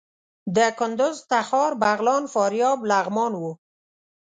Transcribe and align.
د 0.55 0.57
کندوز، 0.79 1.17
تخار، 1.31 1.71
بغلان، 1.81 2.23
فاریاب، 2.33 2.79
لغمان 2.91 3.33
وو. 3.41 3.51